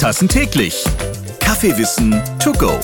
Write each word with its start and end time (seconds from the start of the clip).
Tassen 0.00 0.28
täglich. 0.28 0.82
Kaffeewissen 1.40 2.22
to 2.42 2.52
go. 2.52 2.80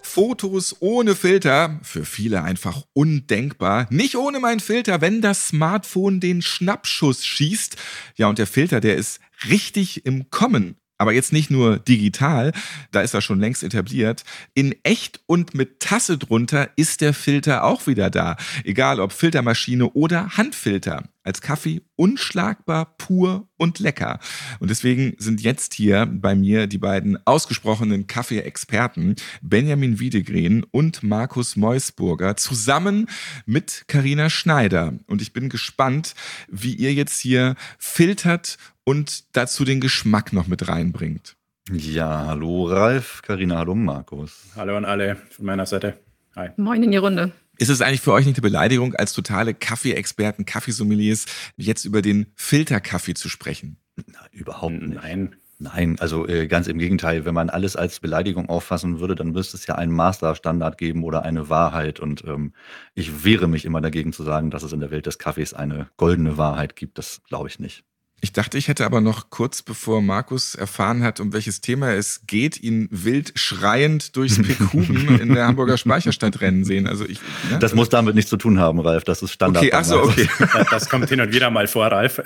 Fotos 0.00 0.76
ohne 0.80 1.14
Filter, 1.14 1.78
für 1.82 2.06
viele 2.06 2.42
einfach 2.42 2.84
undenkbar. 2.94 3.86
Nicht 3.90 4.16
ohne 4.16 4.40
meinen 4.40 4.60
Filter, 4.60 5.02
wenn 5.02 5.20
das 5.20 5.48
Smartphone 5.48 6.18
den 6.20 6.40
Schnappschuss 6.40 7.22
schießt. 7.22 7.76
Ja, 8.14 8.28
und 8.28 8.38
der 8.38 8.46
Filter, 8.46 8.80
der 8.80 8.96
ist 8.96 9.20
richtig 9.50 10.06
im 10.06 10.30
Kommen. 10.30 10.76
Aber 10.96 11.12
jetzt 11.12 11.34
nicht 11.34 11.50
nur 11.50 11.78
digital, 11.78 12.52
da 12.92 13.02
ist 13.02 13.12
er 13.12 13.20
schon 13.20 13.40
längst 13.40 13.62
etabliert. 13.62 14.24
In 14.54 14.74
echt 14.84 15.20
und 15.26 15.54
mit 15.54 15.80
Tasse 15.80 16.16
drunter 16.16 16.70
ist 16.76 17.02
der 17.02 17.12
Filter 17.12 17.64
auch 17.64 17.86
wieder 17.86 18.08
da. 18.08 18.38
Egal 18.64 19.00
ob 19.00 19.12
Filtermaschine 19.12 19.90
oder 19.90 20.38
Handfilter. 20.38 21.04
Als 21.26 21.40
Kaffee 21.40 21.82
unschlagbar, 21.96 22.94
pur 22.98 23.48
und 23.56 23.80
lecker. 23.80 24.20
Und 24.60 24.70
deswegen 24.70 25.16
sind 25.18 25.42
jetzt 25.42 25.74
hier 25.74 26.06
bei 26.06 26.36
mir 26.36 26.68
die 26.68 26.78
beiden 26.78 27.18
ausgesprochenen 27.26 28.06
Kaffee-Experten 28.06 29.16
Benjamin 29.42 29.98
Wiedegren 29.98 30.62
und 30.70 31.02
Markus 31.02 31.56
Meusburger 31.56 32.36
zusammen 32.36 33.08
mit 33.44 33.86
Karina 33.88 34.30
Schneider. 34.30 34.94
Und 35.08 35.20
ich 35.20 35.32
bin 35.32 35.48
gespannt, 35.48 36.14
wie 36.46 36.74
ihr 36.74 36.94
jetzt 36.94 37.18
hier 37.18 37.56
filtert 37.76 38.56
und 38.84 39.36
dazu 39.36 39.64
den 39.64 39.80
Geschmack 39.80 40.32
noch 40.32 40.46
mit 40.46 40.68
reinbringt. 40.68 41.36
Ja, 41.72 42.26
hallo 42.26 42.66
Ralf, 42.68 43.22
Karina, 43.22 43.58
hallo 43.58 43.74
Markus. 43.74 44.52
Hallo 44.54 44.76
an 44.76 44.84
alle 44.84 45.16
von 45.30 45.46
meiner 45.46 45.66
Seite. 45.66 45.98
Hi. 46.36 46.50
Moin 46.56 46.84
in 46.84 46.92
die 46.92 46.98
Runde. 46.98 47.32
Ist 47.58 47.70
es 47.70 47.80
eigentlich 47.80 48.00
für 48.00 48.12
euch 48.12 48.26
nicht 48.26 48.36
eine 48.36 48.42
Beleidigung, 48.42 48.94
als 48.94 49.12
totale 49.12 49.54
Kaffeeexperten, 49.54 50.44
Kaffeesommeliers, 50.44 51.26
jetzt 51.56 51.84
über 51.84 52.02
den 52.02 52.32
Filterkaffee 52.34 53.14
zu 53.14 53.28
sprechen? 53.28 53.78
Na, 53.96 54.26
überhaupt 54.32 54.74
nicht. 54.74 54.94
Nein. 54.94 55.36
Nein, 55.58 55.96
also 56.00 56.28
äh, 56.28 56.48
ganz 56.48 56.66
im 56.66 56.78
Gegenteil. 56.78 57.24
Wenn 57.24 57.32
man 57.32 57.48
alles 57.48 57.76
als 57.76 58.00
Beleidigung 58.00 58.50
auffassen 58.50 59.00
würde, 59.00 59.14
dann 59.14 59.32
müsste 59.32 59.56
es 59.56 59.66
ja 59.66 59.74
einen 59.74 59.92
Masterstandard 59.92 60.76
geben 60.76 61.02
oder 61.02 61.22
eine 61.22 61.48
Wahrheit. 61.48 61.98
Und 61.98 62.24
ähm, 62.26 62.52
ich 62.94 63.24
wehre 63.24 63.48
mich 63.48 63.64
immer 63.64 63.80
dagegen 63.80 64.12
zu 64.12 64.22
sagen, 64.22 64.50
dass 64.50 64.62
es 64.62 64.74
in 64.74 64.80
der 64.80 64.90
Welt 64.90 65.06
des 65.06 65.18
Kaffees 65.18 65.54
eine 65.54 65.88
goldene 65.96 66.36
Wahrheit 66.36 66.76
gibt. 66.76 66.98
Das 66.98 67.22
glaube 67.26 67.48
ich 67.48 67.58
nicht. 67.58 67.84
Ich 68.22 68.32
dachte, 68.32 68.56
ich 68.56 68.68
hätte 68.68 68.86
aber 68.86 69.02
noch 69.02 69.28
kurz 69.28 69.62
bevor 69.62 70.00
Markus 70.00 70.54
erfahren 70.54 71.02
hat, 71.02 71.20
um 71.20 71.34
welches 71.34 71.60
Thema 71.60 71.92
es 71.92 72.22
geht, 72.26 72.58
ihn 72.62 72.88
wild 72.90 73.32
schreiend 73.38 74.16
durchs 74.16 74.40
Pickhuben 74.40 75.20
in 75.20 75.34
der 75.34 75.46
Hamburger 75.46 75.76
Speicherstadt 75.76 76.40
rennen 76.40 76.64
sehen. 76.64 76.86
Also 76.86 77.04
ich, 77.04 77.20
ne? 77.50 77.58
Das 77.58 77.74
muss 77.74 77.90
damit 77.90 78.14
nichts 78.14 78.30
zu 78.30 78.38
tun 78.38 78.58
haben, 78.58 78.80
Ralf. 78.80 79.04
Das 79.04 79.22
ist 79.22 79.32
Standard. 79.32 79.64
Okay, 79.64 79.72
ach 79.74 79.84
so, 79.84 80.02
okay. 80.02 80.28
Das 80.70 80.88
kommt 80.88 81.08
hin 81.10 81.20
und 81.20 81.32
wieder 81.32 81.50
mal 81.50 81.66
vor, 81.66 81.88
Ralf. 81.88 82.22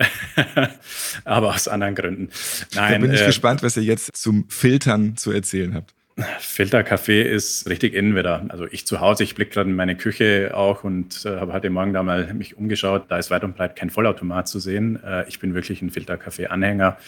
aber 1.24 1.54
aus 1.54 1.66
anderen 1.66 1.96
Gründen. 1.96 2.30
Nein, 2.74 2.92
da 2.92 2.98
bin 2.98 3.12
ich 3.12 3.22
äh, 3.22 3.26
gespannt, 3.26 3.64
was 3.64 3.76
ihr 3.76 3.82
jetzt 3.82 4.16
zum 4.16 4.48
Filtern 4.48 5.16
zu 5.16 5.32
erzählen 5.32 5.74
habt. 5.74 5.92
Filterkaffee 6.38 7.22
ist 7.22 7.68
richtig 7.68 7.94
in 7.94 8.14
wieder. 8.14 8.44
Also 8.48 8.66
ich 8.66 8.86
zu 8.86 9.00
Hause, 9.00 9.24
ich 9.24 9.34
blicke 9.34 9.52
gerade 9.52 9.70
in 9.70 9.76
meine 9.76 9.96
Küche 9.96 10.52
auch 10.54 10.84
und 10.84 11.24
äh, 11.24 11.36
habe 11.36 11.52
heute 11.52 11.70
Morgen 11.70 11.92
da 11.92 12.02
mal 12.02 12.32
mich 12.34 12.56
umgeschaut. 12.56 13.04
Da 13.08 13.18
ist 13.18 13.30
weit 13.30 13.44
und 13.44 13.56
breit 13.56 13.76
kein 13.76 13.90
Vollautomat 13.90 14.48
zu 14.48 14.58
sehen. 14.58 15.02
Äh, 15.02 15.28
ich 15.28 15.38
bin 15.38 15.54
wirklich 15.54 15.82
ein 15.82 15.90
Filterkaffee-Anhänger 15.90 16.98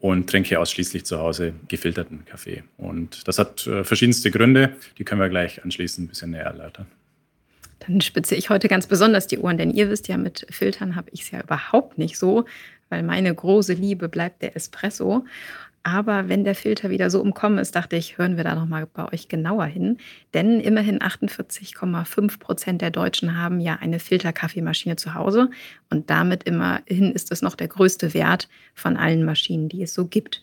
und 0.00 0.30
trinke 0.30 0.58
ausschließlich 0.58 1.04
zu 1.04 1.18
Hause 1.18 1.52
gefilterten 1.68 2.24
Kaffee. 2.24 2.62
Und 2.78 3.26
das 3.28 3.38
hat 3.38 3.66
äh, 3.66 3.84
verschiedenste 3.84 4.30
Gründe. 4.30 4.76
Die 4.98 5.04
können 5.04 5.20
wir 5.20 5.28
gleich 5.28 5.62
anschließend 5.62 6.06
ein 6.06 6.08
bisschen 6.08 6.30
näher 6.30 6.44
erläutern. 6.44 6.86
Dann 7.80 8.00
spitze 8.00 8.36
ich 8.36 8.48
heute 8.48 8.68
ganz 8.68 8.86
besonders 8.86 9.26
die 9.26 9.38
Ohren, 9.38 9.58
denn 9.58 9.70
ihr 9.70 9.90
wisst 9.90 10.08
ja, 10.08 10.16
mit 10.16 10.46
Filtern 10.50 10.94
habe 10.94 11.10
ich 11.10 11.22
es 11.22 11.30
ja 11.32 11.40
überhaupt 11.40 11.98
nicht 11.98 12.16
so, 12.16 12.44
weil 12.90 13.02
meine 13.02 13.34
große 13.34 13.72
Liebe 13.72 14.08
bleibt 14.08 14.42
der 14.42 14.54
Espresso. 14.54 15.24
Aber 15.84 16.28
wenn 16.28 16.44
der 16.44 16.54
Filter 16.54 16.90
wieder 16.90 17.10
so 17.10 17.20
umkommen 17.20 17.58
ist, 17.58 17.74
dachte 17.74 17.96
ich, 17.96 18.16
hören 18.16 18.36
wir 18.36 18.44
da 18.44 18.54
noch 18.54 18.66
mal 18.66 18.86
bei 18.86 19.12
euch 19.12 19.28
genauer 19.28 19.64
hin. 19.64 19.98
Denn 20.32 20.60
immerhin 20.60 21.00
48,5 21.00 22.38
Prozent 22.38 22.82
der 22.82 22.90
Deutschen 22.90 23.36
haben 23.36 23.58
ja 23.58 23.78
eine 23.80 23.98
Filterkaffeemaschine 23.98 24.96
zu 24.96 25.14
Hause. 25.14 25.50
Und 25.90 26.08
damit 26.08 26.44
immerhin 26.44 27.10
ist 27.12 27.32
es 27.32 27.42
noch 27.42 27.56
der 27.56 27.68
größte 27.68 28.14
Wert 28.14 28.48
von 28.74 28.96
allen 28.96 29.24
Maschinen, 29.24 29.68
die 29.68 29.82
es 29.82 29.92
so 29.92 30.06
gibt. 30.06 30.40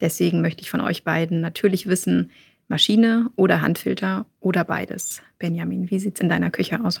Deswegen 0.00 0.40
möchte 0.40 0.62
ich 0.62 0.70
von 0.70 0.80
euch 0.80 1.04
beiden 1.04 1.40
natürlich 1.40 1.86
wissen, 1.86 2.30
Maschine 2.66 3.30
oder 3.36 3.60
Handfilter 3.60 4.26
oder 4.40 4.64
beides. 4.64 5.22
Benjamin, 5.38 5.90
wie 5.90 5.98
sieht 5.98 6.16
es 6.16 6.20
in 6.20 6.28
deiner 6.28 6.50
Küche 6.50 6.84
aus? 6.84 7.00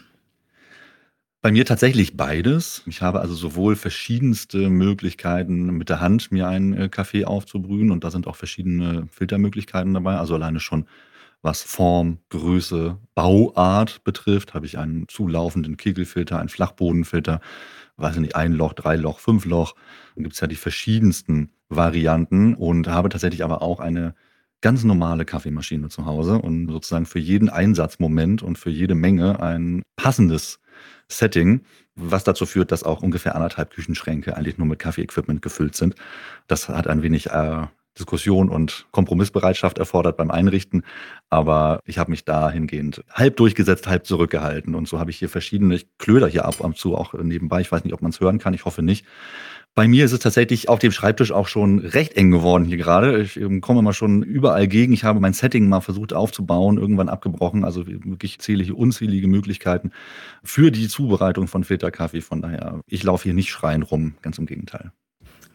Bei 1.42 1.50
mir 1.52 1.64
tatsächlich 1.64 2.16
beides. 2.18 2.82
Ich 2.86 3.00
habe 3.00 3.20
also 3.20 3.34
sowohl 3.34 3.74
verschiedenste 3.74 4.68
Möglichkeiten, 4.68 5.70
mit 5.78 5.88
der 5.88 6.00
Hand 6.00 6.30
mir 6.30 6.46
einen 6.48 6.74
äh, 6.74 6.88
Kaffee 6.90 7.24
aufzubrühen 7.24 7.90
und 7.90 8.04
da 8.04 8.10
sind 8.10 8.26
auch 8.26 8.36
verschiedene 8.36 9.06
Filtermöglichkeiten 9.10 9.94
dabei. 9.94 10.18
Also 10.18 10.34
alleine 10.34 10.60
schon 10.60 10.86
was 11.42 11.62
Form, 11.62 12.18
Größe, 12.28 12.98
Bauart 13.14 14.04
betrifft, 14.04 14.52
habe 14.52 14.66
ich 14.66 14.76
einen 14.76 15.08
zulaufenden 15.08 15.78
Kegelfilter, 15.78 16.38
einen 16.38 16.50
Flachbodenfilter, 16.50 17.40
weiß 17.96 18.16
ich 18.16 18.20
nicht, 18.20 18.36
ein 18.36 18.52
Loch, 18.52 18.74
drei 18.74 18.96
Loch, 18.96 19.18
fünf 19.20 19.46
Loch. 19.46 19.74
Dann 20.14 20.24
gibt 20.24 20.34
es 20.34 20.40
ja 20.40 20.46
die 20.46 20.56
verschiedensten 20.56 21.50
Varianten 21.70 22.54
und 22.54 22.88
habe 22.88 23.08
tatsächlich 23.08 23.44
aber 23.44 23.62
auch 23.62 23.80
eine 23.80 24.14
ganz 24.60 24.84
normale 24.84 25.24
Kaffeemaschine 25.24 25.88
zu 25.88 26.04
Hause 26.04 26.38
und 26.38 26.68
sozusagen 26.68 27.06
für 27.06 27.18
jeden 27.18 27.48
Einsatzmoment 27.48 28.42
und 28.42 28.58
für 28.58 28.70
jede 28.70 28.94
Menge 28.94 29.40
ein 29.40 29.82
passendes 29.96 30.59
Setting, 31.08 31.62
was 31.94 32.24
dazu 32.24 32.46
führt, 32.46 32.72
dass 32.72 32.84
auch 32.84 33.02
ungefähr 33.02 33.34
anderthalb 33.34 33.70
Küchenschränke 33.70 34.36
eigentlich 34.36 34.58
nur 34.58 34.66
mit 34.66 34.78
Kaffee-Equipment 34.78 35.42
gefüllt 35.42 35.74
sind. 35.74 35.94
Das 36.46 36.68
hat 36.68 36.86
ein 36.86 37.02
wenig 37.02 37.30
äh, 37.30 37.66
Diskussion 37.98 38.48
und 38.48 38.86
Kompromissbereitschaft 38.92 39.78
erfordert 39.78 40.16
beim 40.16 40.30
Einrichten. 40.30 40.84
Aber 41.28 41.80
ich 41.84 41.98
habe 41.98 42.10
mich 42.10 42.24
dahingehend 42.24 43.04
halb 43.12 43.36
durchgesetzt, 43.36 43.86
halb 43.86 44.06
zurückgehalten. 44.06 44.74
Und 44.74 44.88
so 44.88 44.98
habe 44.98 45.10
ich 45.10 45.18
hier 45.18 45.28
verschiedene, 45.28 45.74
ich 45.74 45.86
klöder 45.98 46.28
hier 46.28 46.44
ab 46.44 46.60
und 46.60 46.76
zu 46.76 46.96
auch 46.96 47.14
nebenbei. 47.14 47.60
Ich 47.60 47.70
weiß 47.70 47.84
nicht, 47.84 47.94
ob 47.94 48.02
man 48.02 48.10
es 48.10 48.20
hören 48.20 48.38
kann. 48.38 48.54
Ich 48.54 48.64
hoffe 48.64 48.82
nicht. 48.82 49.04
Bei 49.74 49.86
mir 49.86 50.04
ist 50.04 50.12
es 50.12 50.18
tatsächlich 50.18 50.68
auf 50.68 50.80
dem 50.80 50.90
Schreibtisch 50.90 51.30
auch 51.30 51.46
schon 51.46 51.78
recht 51.78 52.16
eng 52.16 52.32
geworden 52.32 52.64
hier 52.64 52.76
gerade. 52.76 53.22
Ich 53.22 53.36
ähm, 53.36 53.60
komme 53.60 53.82
mal 53.82 53.92
schon 53.92 54.22
überall 54.22 54.66
gegen. 54.66 54.92
Ich 54.92 55.04
habe 55.04 55.20
mein 55.20 55.32
Setting 55.32 55.68
mal 55.68 55.80
versucht 55.80 56.12
aufzubauen, 56.12 56.76
irgendwann 56.76 57.08
abgebrochen. 57.08 57.64
Also 57.64 57.86
wirklich 57.86 58.40
zähle 58.40 58.64
hier 58.64 58.76
unzählige 58.76 59.28
Möglichkeiten 59.28 59.92
für 60.42 60.72
die 60.72 60.88
Zubereitung 60.88 61.46
von 61.46 61.62
Filterkaffee. 61.62 62.20
Von 62.20 62.42
daher, 62.42 62.80
ich 62.86 63.04
laufe 63.04 63.24
hier 63.24 63.34
nicht 63.34 63.50
schreien 63.50 63.82
rum, 63.82 64.14
ganz 64.22 64.38
im 64.38 64.46
Gegenteil. 64.46 64.92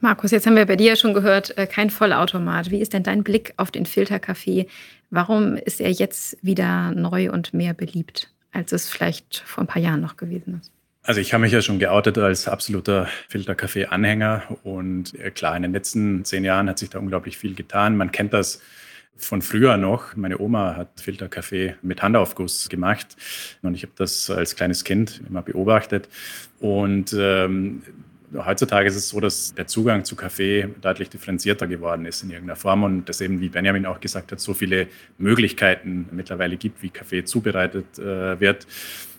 Markus, 0.02 0.32
jetzt 0.32 0.46
haben 0.46 0.56
wir 0.56 0.66
bei 0.66 0.76
dir 0.76 0.90
ja 0.90 0.96
schon 0.96 1.14
gehört, 1.14 1.58
äh, 1.58 1.68
kein 1.68 1.90
Vollautomat. 1.90 2.70
Wie 2.70 2.82
ist 2.82 2.94
denn 2.94 3.04
dein 3.04 3.24
Blick 3.24 3.54
auf 3.58 3.72
den 3.72 3.86
Filterkaffee? 3.86 4.68
Warum 5.10 5.56
ist 5.56 5.82
er 5.82 5.92
jetzt 5.92 6.38
wieder 6.42 6.92
neu 6.92 7.32
und 7.32 7.54
mehr 7.54 7.74
beliebt, 7.74 8.30
als 8.52 8.72
es 8.72 8.90
vielleicht 8.90 9.44
vor 9.46 9.64
ein 9.64 9.68
paar 9.68 9.82
Jahren 9.82 10.02
noch 10.02 10.18
gewesen 10.18 10.60
ist? 10.62 10.72
Also 11.04 11.22
ich 11.22 11.34
habe 11.34 11.42
mich 11.42 11.52
ja 11.52 11.62
schon 11.62 11.78
geoutet 11.78 12.18
als 12.18 12.48
absoluter 12.48 13.08
Filterkaffee-Anhänger 13.30 14.44
und 14.64 15.14
äh, 15.20 15.30
klar, 15.30 15.56
in 15.56 15.62
den 15.62 15.72
letzten 15.72 16.26
zehn 16.26 16.44
Jahren 16.44 16.68
hat 16.68 16.80
sich 16.80 16.90
da 16.90 17.00
unglaublich 17.00 17.38
viel 17.38 17.54
getan. 17.54 17.96
Man 17.96 18.12
kennt 18.12 18.34
das 18.34 18.60
von 19.16 19.42
früher 19.42 19.78
noch. 19.78 20.16
Meine 20.16 20.40
Oma 20.40 20.76
hat 20.76 21.00
Filterkaffee 21.00 21.76
mit 21.82 22.02
Handaufguss 22.02 22.70
gemacht 22.70 23.16
und 23.62 23.76
ich 23.76 23.84
habe 23.84 23.94
das 23.96 24.30
als 24.30 24.56
kleines 24.56 24.84
Kind 24.84 25.22
immer 25.30 25.42
beobachtet. 25.42 26.10
Und 26.60 27.16
ähm, 27.18 27.84
heutzutage 28.44 28.88
ist 28.88 28.96
es 28.96 29.10
so, 29.10 29.20
dass 29.20 29.54
der 29.54 29.68
Zugang 29.68 30.06
zu 30.06 30.16
Kaffee 30.16 30.70
deutlich 30.82 31.10
differenzierter 31.10 31.68
geworden 31.68 32.06
ist 32.06 32.24
in 32.24 32.32
irgendeiner 32.32 32.56
Form 32.56 32.84
und 32.84 33.10
dass 33.10 33.22
eben, 33.22 33.40
wie 33.40 33.50
Benjamin 33.50 33.86
auch 33.86 34.00
gesagt 34.00 34.32
hat, 34.32 34.40
so 34.40 34.54
viele 34.54 34.88
Möglichkeiten 35.18 36.08
mittlerweile 36.12 36.58
gibt, 36.58 36.82
wie 36.82 36.90
Kaffee 36.90 37.24
zubereitet 37.24 38.00
äh, 38.00 38.40
wird. 38.40 38.68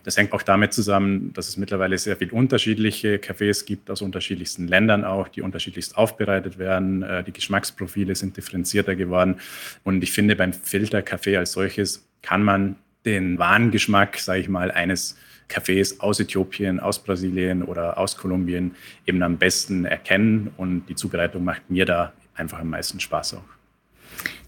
Das 0.05 0.17
hängt 0.17 0.33
auch 0.33 0.43
damit 0.43 0.73
zusammen, 0.73 1.33
dass 1.33 1.49
es 1.49 1.57
mittlerweile 1.57 1.99
sehr 1.99 2.17
viele 2.17 2.31
unterschiedliche 2.31 3.17
Cafés 3.17 3.67
gibt, 3.67 3.91
aus 3.91 4.03
unterschiedlichsten 4.03 4.69
Ländern 4.69 5.05
auch, 5.05 5.27
die 5.27 5.43
unterschiedlichst 5.43 5.97
aufbereitet 5.97 6.59
werden. 6.59 7.03
Äh, 7.03 7.25
die 7.25 7.33
Geschmacksprofile 7.33 8.15
sind 8.15 8.37
differenzierter 8.37 8.95
geworden. 8.95 9.41
Und 9.83 10.03
ich 10.03 10.13
finde, 10.13 10.37
beim 10.37 10.53
Filterkaffee 10.53 11.37
als 11.37 11.53
solches 11.53 12.09
kann 12.23 12.45
man 12.45 12.77
den 13.05 13.39
wahren 13.39 13.71
Geschmack, 13.71 14.19
sage 14.19 14.41
ich 14.41 14.49
mal, 14.49 14.71
eines 14.71 15.17
Cafés 15.49 16.01
aus 16.01 16.21
Äthiopien, 16.21 16.81
aus 16.81 16.99
Brasilien 16.99 17.63
oder 17.63 17.99
aus 17.99 18.17
Kolumbien 18.17 18.75
eben 19.07 19.23
am 19.23 19.39
besten 19.39 19.85
erkennen. 19.85 20.53
Und 20.57 20.87
die 20.89 20.95
Zubereitung 20.95 21.45
macht 21.45 21.71
mir 21.71 21.85
da 21.85 22.13
einfach 22.35 22.59
am 22.59 22.71
meisten 22.71 23.01
Spaß 23.01 23.35
auch. 23.35 23.45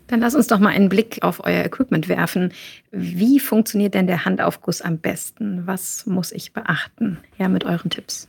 Dann 0.09 0.21
lass 0.21 0.35
uns 0.35 0.47
doch 0.47 0.59
mal 0.59 0.71
einen 0.71 0.89
Blick 0.89 1.19
auf 1.23 1.45
euer 1.45 1.65
Equipment 1.65 2.09
werfen. 2.09 2.53
Wie 2.91 3.39
funktioniert 3.39 3.95
denn 3.95 4.07
der 4.07 4.25
Handaufguss 4.25 4.81
am 4.81 4.99
besten? 4.99 5.67
Was 5.67 6.07
muss 6.07 6.33
ich 6.33 6.53
beachten? 6.55 7.19
Ja, 7.37 7.49
mit 7.49 7.65
euren 7.65 7.91
Tipps. 7.91 8.29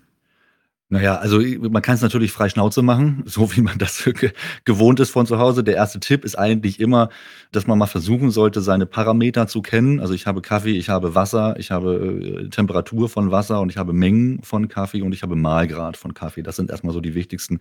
Naja, 0.92 1.18
also 1.18 1.40
man 1.70 1.84
kann 1.84 1.94
es 1.94 2.02
natürlich 2.02 2.32
frei 2.32 2.50
Schnauze 2.50 2.82
machen, 2.82 3.22
so 3.28 3.56
wie 3.56 3.62
man 3.62 3.78
das 3.78 4.04
ge 4.04 4.32
gewohnt 4.66 5.00
ist 5.00 5.12
von 5.12 5.28
zu 5.28 5.38
Hause. 5.38 5.64
Der 5.64 5.76
erste 5.76 6.00
Tipp 6.00 6.26
ist 6.26 6.34
eigentlich 6.36 6.80
immer, 6.80 7.10
dass 7.52 7.68
man 7.68 7.78
mal 7.78 7.86
versuchen 7.86 8.32
sollte, 8.32 8.62
seine 8.62 8.88
Parameter 8.88 9.46
zu 9.46 9.62
kennen. 9.62 10.00
Also 10.00 10.16
ich 10.16 10.26
habe 10.26 10.42
Kaffee, 10.42 10.76
ich 10.76 10.90
habe 10.90 11.14
Wasser, 11.14 11.56
ich 11.60 11.70
habe 11.70 12.42
äh, 12.46 12.50
Temperatur 12.50 13.08
von 13.08 13.30
Wasser 13.30 13.62
und 13.62 13.70
ich 13.70 13.78
habe 13.78 13.94
Mengen 13.94 14.42
von 14.42 14.68
Kaffee 14.68 15.04
und 15.04 15.14
ich 15.14 15.22
habe 15.22 15.36
Mahlgrad 15.36 15.96
von 15.96 16.16
Kaffee. 16.16 16.42
Das 16.42 16.56
sind 16.56 16.72
erstmal 16.72 16.94
so 16.94 17.02
die 17.02 17.14
wichtigsten 17.14 17.60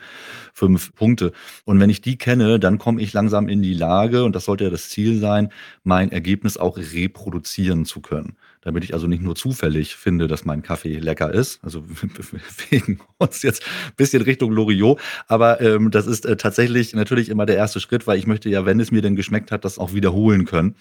fünf 0.54 0.94
Punkte. 0.94 1.32
Und 1.66 1.81
wenn 1.81 1.90
ich 1.90 2.00
die 2.00 2.16
kenne, 2.16 2.58
dann 2.58 2.78
komme 2.78 3.02
ich 3.02 3.12
langsam 3.12 3.48
in 3.48 3.60
die 3.60 3.74
Lage, 3.74 4.24
und 4.24 4.34
das 4.34 4.46
sollte 4.46 4.64
ja 4.64 4.70
das 4.70 4.88
Ziel 4.88 5.20
sein, 5.20 5.50
mein 5.84 6.12
Ergebnis 6.12 6.56
auch 6.56 6.78
reproduzieren 6.78 7.84
zu 7.84 8.00
können 8.00 8.36
damit 8.62 8.84
ich 8.84 8.94
also 8.94 9.06
nicht 9.06 9.22
nur 9.22 9.34
zufällig 9.34 9.96
finde, 9.96 10.28
dass 10.28 10.44
mein 10.44 10.62
Kaffee 10.62 10.99
lecker 10.99 11.32
ist. 11.32 11.60
Also 11.62 11.82
bewegen 12.70 13.00
uns 13.19 13.43
jetzt 13.43 13.62
ein 13.87 13.94
bisschen 13.96 14.22
Richtung 14.22 14.52
Loriot, 14.52 15.00
aber 15.26 15.60
ähm, 15.60 15.90
das 15.90 16.06
ist 16.06 16.26
äh, 16.26 16.37
tatsächlich 16.37 16.94
natürlich 16.94 17.28
immer 17.28 17.46
der 17.46 17.56
erste 17.56 17.81
Schritt, 17.81 18.06
weil 18.06 18.19
ich 18.19 18.26
möchte 18.26 18.49
ja, 18.49 18.66
wenn 18.66 18.81
es 18.81 18.90
mir 18.90 19.02
denn 19.02 19.16
geschmeckt 19.16 19.52
hat, 19.52 19.64
das 19.64 19.78
auch 19.78 19.93
wiederholen 19.94 20.44
können. 20.44 20.75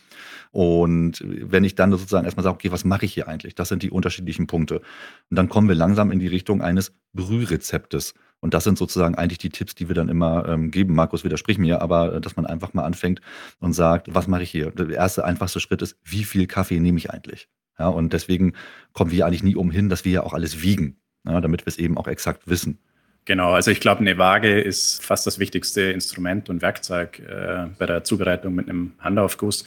Und 0.51 1.23
wenn 1.25 1.63
ich 1.63 1.75
dann 1.75 1.91
sozusagen 1.91 2.25
erstmal 2.25 2.43
sage, 2.43 2.55
okay, 2.55 2.71
was 2.71 2.85
mache 2.85 3.05
ich 3.05 3.13
hier 3.13 3.27
eigentlich? 3.27 3.55
Das 3.55 3.69
sind 3.69 3.83
die 3.83 3.91
unterschiedlichen 3.91 4.47
Punkte. 4.47 4.79
Und 4.79 5.37
dann 5.37 5.49
kommen 5.49 5.67
wir 5.67 5.75
langsam 5.75 6.11
in 6.11 6.19
die 6.19 6.27
Richtung 6.27 6.61
eines 6.61 6.93
Brührezeptes. 7.13 8.13
Und 8.39 8.53
das 8.53 8.63
sind 8.63 8.77
sozusagen 8.77 9.15
eigentlich 9.15 9.39
die 9.39 9.49
Tipps, 9.49 9.75
die 9.75 9.87
wir 9.87 9.95
dann 9.95 10.09
immer 10.09 10.47
ähm, 10.47 10.69
geben. 10.69 10.93
Markus 10.93 11.23
widerspricht 11.23 11.59
mir, 11.59 11.81
aber 11.81 12.15
äh, 12.15 12.21
dass 12.21 12.35
man 12.35 12.45
einfach 12.45 12.73
mal 12.73 12.83
anfängt 12.83 13.19
und 13.59 13.73
sagt, 13.73 14.13
was 14.13 14.27
mache 14.27 14.43
ich 14.43 14.51
hier? 14.51 14.71
Der 14.71 14.89
erste 14.89 15.25
einfachste 15.25 15.59
Schritt 15.59 15.81
ist, 15.81 15.97
wie 16.03 16.23
viel 16.23 16.45
Kaffee 16.45 16.79
nehme 16.79 16.97
ich 16.97 17.09
eigentlich? 17.09 17.49
Ja, 17.79 17.89
und 17.89 18.13
deswegen 18.13 18.53
kommen 18.93 19.11
wir 19.11 19.25
eigentlich 19.25 19.43
nie 19.43 19.55
umhin, 19.55 19.89
dass 19.89 20.05
wir 20.05 20.11
ja 20.11 20.23
auch 20.23 20.33
alles 20.33 20.61
wiegen, 20.61 20.97
ja, 21.25 21.39
damit 21.41 21.65
wir 21.65 21.67
es 21.67 21.77
eben 21.77 21.97
auch 21.97 22.07
exakt 22.07 22.47
wissen. 22.47 22.79
Genau, 23.27 23.51
also 23.51 23.71
ich 23.71 23.81
glaube, 23.81 23.99
eine 23.99 24.17
Waage 24.17 24.61
ist 24.61 25.03
fast 25.03 25.27
das 25.27 25.37
wichtigste 25.37 25.81
Instrument 25.81 26.49
und 26.49 26.61
Werkzeug 26.61 27.19
äh, 27.19 27.65
bei 27.77 27.85
der 27.85 28.05
Zubereitung 28.05 28.55
mit 28.55 28.69
einem 28.69 28.93
Handaufguss. 28.99 29.65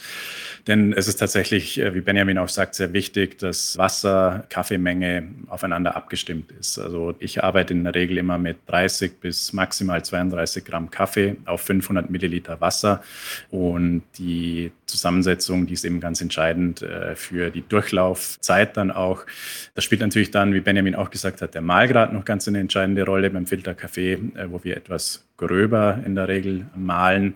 Denn 0.65 0.93
es 0.93 1.07
ist 1.07 1.17
tatsächlich, 1.17 1.79
äh, 1.79 1.93
wie 1.93 2.01
Benjamin 2.01 2.39
auch 2.39 2.49
sagt, 2.49 2.73
sehr 2.73 2.91
wichtig, 2.91 3.37
dass 3.37 3.77
Wasser, 3.77 4.45
Kaffeemenge 4.49 5.27
aufeinander 5.47 5.95
abgestimmt 5.95 6.51
ist. 6.59 6.79
Also 6.79 7.13
ich 7.19 7.43
arbeite 7.43 7.73
in 7.73 7.83
der 7.83 7.93
Regel 7.93 8.17
immer 8.17 8.39
mit 8.39 8.57
30 8.65 9.19
bis 9.19 9.53
maximal 9.53 10.03
32 10.03 10.65
Gramm 10.65 10.89
Kaffee 10.89 11.35
auf 11.45 11.61
500 11.61 12.09
Milliliter 12.09 12.61
Wasser. 12.61 13.03
Und 13.51 14.01
die 14.17 14.71
Zusammensetzung, 14.91 15.65
die 15.65 15.73
ist 15.73 15.85
eben 15.85 15.99
ganz 15.99 16.21
entscheidend 16.21 16.81
äh, 16.81 17.15
für 17.15 17.49
die 17.49 17.67
Durchlaufzeit 17.67 18.75
dann 18.77 18.91
auch. 18.91 19.25
Das 19.73 19.83
spielt 19.83 20.01
natürlich 20.01 20.31
dann, 20.31 20.53
wie 20.53 20.59
Benjamin 20.59 20.95
auch 20.95 21.09
gesagt 21.09 21.41
hat, 21.41 21.55
der 21.55 21.61
Mahlgrad 21.61 22.13
noch 22.13 22.25
ganz 22.25 22.47
eine 22.47 22.59
entscheidende 22.59 23.05
Rolle 23.05 23.29
beim 23.29 23.47
Filterkaffee, 23.47 24.13
äh, 24.13 24.49
wo 24.49 24.63
wir 24.63 24.77
etwas 24.77 25.25
gröber 25.37 25.99
in 26.05 26.15
der 26.15 26.27
Regel 26.27 26.67
mahlen. 26.75 27.35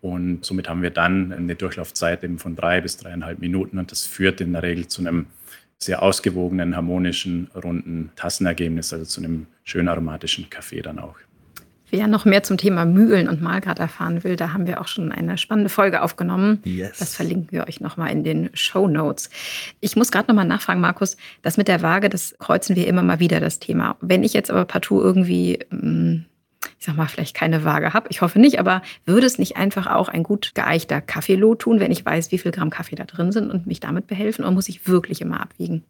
Und 0.00 0.44
somit 0.44 0.68
haben 0.68 0.82
wir 0.82 0.90
dann 0.90 1.32
eine 1.32 1.54
Durchlaufzeit 1.54 2.24
eben 2.24 2.38
von 2.38 2.56
drei 2.56 2.80
bis 2.80 2.96
dreieinhalb 2.96 3.38
Minuten. 3.38 3.78
Und 3.78 3.92
das 3.92 4.06
führt 4.06 4.40
in 4.40 4.52
der 4.52 4.62
Regel 4.62 4.88
zu 4.88 5.02
einem 5.02 5.26
sehr 5.78 6.02
ausgewogenen, 6.02 6.74
harmonischen, 6.74 7.50
runden 7.54 8.10
Tassenergebnis, 8.16 8.92
also 8.92 9.04
zu 9.04 9.20
einem 9.20 9.46
schön 9.64 9.88
aromatischen 9.88 10.48
Kaffee 10.48 10.80
dann 10.80 10.98
auch. 10.98 11.16
Wer 11.94 12.08
noch 12.08 12.24
mehr 12.24 12.42
zum 12.42 12.56
Thema 12.56 12.84
Mühlen 12.86 13.28
und 13.28 13.40
Mahlgrad 13.40 13.78
erfahren 13.78 14.24
will, 14.24 14.34
da 14.34 14.52
haben 14.52 14.66
wir 14.66 14.80
auch 14.80 14.88
schon 14.88 15.12
eine 15.12 15.38
spannende 15.38 15.70
Folge 15.70 16.02
aufgenommen. 16.02 16.60
Yes. 16.64 16.98
Das 16.98 17.14
verlinken 17.14 17.52
wir 17.52 17.68
euch 17.68 17.80
nochmal 17.80 18.10
in 18.10 18.24
den 18.24 18.50
Show 18.52 18.88
Notes. 18.88 19.30
Ich 19.78 19.94
muss 19.94 20.10
gerade 20.10 20.26
nochmal 20.26 20.44
nachfragen, 20.44 20.80
Markus, 20.80 21.16
das 21.42 21.56
mit 21.56 21.68
der 21.68 21.82
Waage, 21.82 22.08
das 22.08 22.34
kreuzen 22.40 22.74
wir 22.74 22.88
immer 22.88 23.04
mal 23.04 23.20
wieder, 23.20 23.38
das 23.38 23.60
Thema. 23.60 23.96
Wenn 24.00 24.24
ich 24.24 24.32
jetzt 24.32 24.50
aber 24.50 24.64
partout 24.64 25.00
irgendwie, 25.02 25.60
hm, 25.70 26.24
ich 26.80 26.84
sag 26.84 26.96
mal, 26.96 27.06
vielleicht 27.06 27.36
keine 27.36 27.62
Waage 27.62 27.92
habe, 27.92 28.08
ich 28.10 28.22
hoffe 28.22 28.40
nicht, 28.40 28.58
aber 28.58 28.82
würde 29.06 29.28
es 29.28 29.38
nicht 29.38 29.56
einfach 29.56 29.86
auch 29.86 30.08
ein 30.08 30.24
gut 30.24 30.56
geeichter 30.56 31.00
Kaffeelot 31.00 31.60
tun, 31.60 31.78
wenn 31.78 31.92
ich 31.92 32.04
weiß, 32.04 32.32
wie 32.32 32.38
viel 32.38 32.50
Gramm 32.50 32.70
Kaffee 32.70 32.96
da 32.96 33.04
drin 33.04 33.30
sind 33.30 33.52
und 33.52 33.68
mich 33.68 33.78
damit 33.78 34.08
behelfen? 34.08 34.44
Oder 34.44 34.52
muss 34.52 34.68
ich 34.68 34.88
wirklich 34.88 35.20
immer 35.20 35.40
abwiegen? 35.40 35.84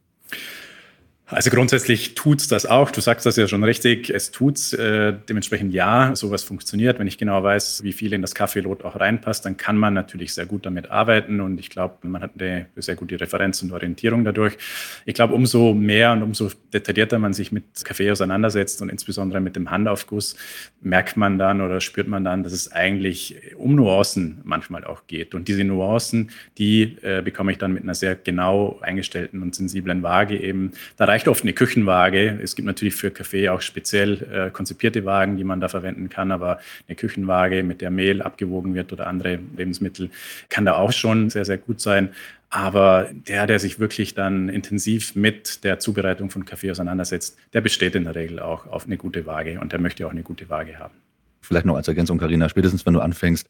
Also 1.27 1.49
grundsätzlich 1.49 2.15
tut's 2.15 2.49
das 2.49 2.67
auch. 2.67 2.91
Du 2.91 3.01
sagst 3.01 3.25
das 3.25 3.37
ja 3.37 3.49
schon 3.49 3.65
richtig. 3.65 4.11
Es 4.11 4.31
tut's 4.31 4.75
äh, 4.75 5.15
dementsprechend 5.27 5.73
ja. 5.73 6.15
Sowas 6.15 6.45
funktioniert. 6.45 6.99
Wenn 6.99 7.07
ich 7.07 7.17
genau 7.17 7.43
weiß, 7.43 7.83
wie 7.83 7.95
viel 7.95 8.13
in 8.13 8.21
das 8.21 8.35
Kaffeelot 8.35 8.85
auch 8.85 9.01
reinpasst, 9.01 9.47
dann 9.47 9.57
kann 9.57 9.79
man 9.79 9.95
natürlich 9.95 10.35
sehr 10.35 10.45
gut 10.45 10.67
damit 10.67 10.91
arbeiten. 10.91 11.41
Und 11.41 11.59
ich 11.59 11.71
glaube, 11.71 12.07
man 12.07 12.21
hat 12.21 12.33
eine 12.39 12.67
sehr 12.77 12.95
gute 12.95 13.19
Referenz 13.19 13.63
und 13.63 13.73
Orientierung 13.73 14.23
dadurch. 14.25 14.59
Ich 15.07 15.15
glaube, 15.15 15.33
umso 15.33 15.73
mehr 15.73 16.13
und 16.13 16.23
umso 16.23 16.51
detaillierter 16.75 17.19
man 17.19 17.33
sich 17.33 17.53
mit 17.53 17.65
Kaffee 17.85 18.11
auseinandersetzt 18.11 18.83
und 18.83 18.91
insbesondere 18.91 19.41
mit 19.41 19.57
dem 19.57 19.71
Handaufguss, 19.71 20.37
merkt 20.83 21.17
man 21.17 21.39
dann 21.39 21.63
oder 21.63 21.81
spürt 21.81 22.07
man 22.07 22.23
dann, 22.23 22.43
dass 22.43 22.53
es 22.53 22.71
eigentlich 22.71 23.37
um 23.57 23.75
Nuancen 23.75 24.43
manchmal 24.45 24.85
auch 24.85 25.07
geht. 25.07 25.35
Und 25.35 25.49
diese 25.49 25.65
Nuancen, 25.65 26.33
die 26.59 26.99
äh, 27.01 27.23
bekomme 27.23 27.51
ich 27.51 27.57
dann 27.57 27.73
mit 27.73 27.83
einer 27.83 27.95
sehr 27.95 28.15
genau 28.15 28.79
eingestellten 28.83 29.41
und 29.41 29.55
sensiblen 29.55 30.03
Waage 30.03 30.39
eben. 30.39 30.73
Da 30.99 31.07
reicht 31.15 31.24
oft 31.29 31.43
eine 31.43 31.53
Küchenwaage. 31.53 32.39
Es 32.43 32.57
gibt 32.57 32.67
natürlich 32.67 32.95
für 32.95 33.11
Kaffee 33.11 33.49
auch 33.49 33.61
speziell 33.61 34.23
äh, 34.33 34.51
konzipierte 34.51 35.05
Wagen, 35.05 35.37
die 35.37 35.45
man 35.45 35.61
da 35.61 35.69
verwenden 35.69 36.09
kann, 36.09 36.33
aber 36.33 36.59
eine 36.89 36.97
Küchenwaage, 36.97 37.63
mit 37.63 37.81
der 37.81 37.91
Mehl 37.91 38.23
abgewogen 38.23 38.75
wird 38.75 38.93
oder 38.93 39.07
andere 39.07 39.39
Lebensmittel, 39.57 40.11
kann 40.49 40.65
da 40.65 40.75
auch 40.75 40.93
schon 40.93 41.31
sehr, 41.31 41.45
sehr 41.45 41.59
gut 41.59 41.81
sein. 41.81 42.11
Aber 42.51 43.09
der, 43.13 43.47
der 43.47 43.59
sich 43.59 43.81
wirklich 43.81 44.15
dann 44.15 44.49
intensiv 44.49 45.17
mit 45.17 45.65
der 45.65 45.81
Zubereitung 45.81 46.31
von 46.31 46.45
Kaffee 46.45 46.71
auseinandersetzt, 46.71 47.37
der 47.53 47.61
besteht 47.61 47.97
in 47.97 48.05
der 48.05 48.15
Regel 48.15 48.39
auch 48.39 48.67
auf 48.67 48.87
eine 48.87 48.97
gute 48.97 49.27
Waage 49.27 49.59
und 49.61 49.73
der 49.73 49.81
möchte 49.81 50.07
auch 50.07 50.13
eine 50.13 50.23
gute 50.23 50.49
Waage 50.49 50.79
haben. 50.79 50.95
Vielleicht 51.41 51.67
noch 51.67 51.77
als 51.77 51.89
Ergänzung, 51.89 52.19
Karina, 52.19 52.49
spätestens 52.49 52.87
wenn 52.87 52.95
du 52.95 53.01
anfängst, 53.01 53.49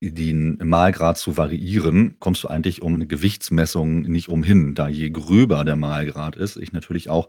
den 0.00 0.58
Mahlgrad 0.62 1.16
zu 1.16 1.36
variieren, 1.36 2.16
kommst 2.18 2.44
du 2.44 2.48
eigentlich 2.48 2.82
um 2.82 2.94
eine 2.94 3.06
Gewichtsmessung 3.06 4.02
nicht 4.02 4.28
umhin, 4.28 4.74
da 4.74 4.88
je 4.88 5.08
gröber 5.10 5.64
der 5.64 5.76
Mahlgrad 5.76 6.36
ist, 6.36 6.56
ich 6.56 6.72
natürlich 6.72 7.08
auch 7.08 7.28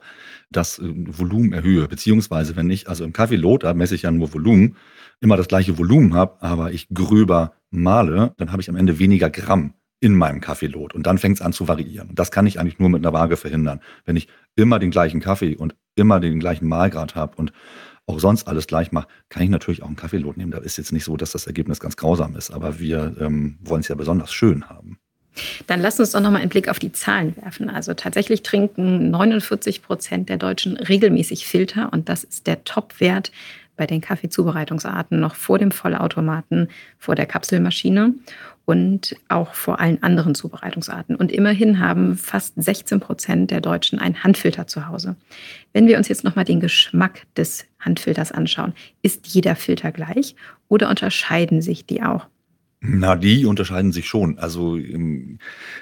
das 0.52 0.80
äh, 0.80 0.84
Volumen 0.86 1.54
erhöhe. 1.54 1.88
Beziehungsweise, 1.88 2.56
wenn 2.56 2.70
ich, 2.70 2.90
also 2.90 3.04
im 3.06 3.14
Kaffeelot, 3.14 3.64
da 3.64 3.74
messe 3.74 3.96
ich 3.96 4.04
ja 4.04 4.12
nur 4.12 4.34
Volumen, 4.34 4.76
immer 5.22 5.38
das 5.38 5.48
gleiche 5.48 5.78
Volumen 5.78 6.14
habe, 6.14 6.42
aber 6.42 6.72
ich 6.72 6.90
gröber 6.90 7.54
male, 7.70 8.34
dann 8.38 8.52
habe 8.52 8.62
ich 8.62 8.70
am 8.70 8.76
Ende 8.76 9.00
weniger 9.00 9.30
Gramm 9.30 9.74
in 10.00 10.14
meinem 10.16 10.42
Kaffeelot. 10.42 10.94
Und 10.94 11.08
dann 11.08 11.18
fängt 11.18 11.38
es 11.38 11.42
an 11.42 11.54
zu 11.54 11.68
variieren. 11.68 12.10
Und 12.10 12.20
das 12.20 12.32
kann 12.32 12.46
ich 12.46 12.60
eigentlich 12.60 12.80
nur 12.80 12.90
mit 12.90 13.04
einer 13.04 13.14
Waage 13.14 13.38
verhindern. 13.38 13.80
Wenn 14.06 14.16
ich 14.16 14.28
immer 14.56 14.78
den 14.78 14.92
gleichen 14.92 15.22
Kaffee 15.22 15.56
und 15.56 15.76
immer 15.96 16.20
den 16.20 16.40
gleichen 16.40 16.68
Mahlgrad 16.68 17.16
habe 17.16 17.36
und 17.38 17.52
auch 18.08 18.20
sonst 18.20 18.48
alles 18.48 18.68
gleich 18.68 18.92
mache, 18.92 19.08
kann 19.30 19.44
ich 19.44 19.50
natürlich 19.50 19.84
auch 19.84 19.88
einen 19.88 19.96
Kaffeelot 19.96 20.38
nehmen. 20.38 20.52
Da 20.52 20.60
ist 20.60 20.78
jetzt 20.78 20.92
nicht 20.92 21.04
so, 21.04 21.18
dass 21.18 21.32
das 21.32 21.46
Ergebnis 21.46 21.80
ganz 21.80 21.98
grausam 21.98 22.36
ist, 22.36 22.52
aber 22.52 22.80
wir 22.80 23.16
ähm, 23.20 23.58
wollen 23.62 23.82
es 23.82 23.90
ja 23.90 23.96
besonders 23.96 24.34
schön 24.34 24.70
haben. 24.70 24.98
Dann 25.68 25.82
lasst 25.82 26.00
uns 26.00 26.12
doch 26.12 26.20
nochmal 26.20 26.42
einen 26.42 26.50
Blick 26.50 26.68
auf 26.68 26.80
die 26.80 26.92
Zahlen 26.92 27.36
werfen. 27.38 27.70
Also 27.70 27.94
tatsächlich 27.94 28.42
trinken 28.42 29.12
49 29.12 29.84
Prozent 29.84 30.30
der 30.30 30.38
Deutschen 30.38 30.78
regelmäßig 30.78 31.46
Filter 31.46 31.92
und 31.94 32.10
das 32.10 32.24
ist 32.24 32.48
der 32.48 32.64
Topwert 32.64 33.32
bei 33.78 33.88
den 33.88 34.02
Kaffeezubereitungsarten 34.02 35.20
noch 35.20 35.36
vor 35.36 35.60
dem 35.60 35.72
Vollautomaten, 35.72 36.68
vor 36.98 37.16
der 37.16 37.26
Kapselmaschine 37.26 38.16
und 38.66 39.16
auch 39.30 39.54
vor 39.54 39.80
allen 39.80 40.04
anderen 40.04 40.36
Zubereitungsarten. 40.36 41.16
Und 41.16 41.32
immerhin 41.32 41.80
haben 41.80 42.18
fast 42.18 42.54
16 42.58 43.00
Prozent 43.00 43.50
der 43.50 43.62
Deutschen 43.62 43.98
einen 43.98 44.26
Handfilter 44.26 44.68
zu 44.68 44.88
Hause. 44.88 45.16
Wenn 45.72 45.88
wir 45.88 45.98
uns 45.98 46.10
jetzt 46.10 46.26
nochmal 46.26 46.44
den 46.44 46.60
Geschmack 46.60 47.22
des 47.38 47.66
Handfilters 47.80 48.34
anschauen, 48.34 48.74
ist 49.02 49.28
jeder 49.28 49.56
Filter 49.56 49.94
gleich 49.94 50.36
oder 50.68 50.90
unterscheiden 50.90 51.62
sich 51.62 51.86
die 51.86 52.04
auch? 52.04 52.28
Na, 52.80 53.16
die 53.16 53.46
unterscheiden 53.46 53.92
sich 53.92 54.08
schon. 54.08 54.38
Also 54.38 54.78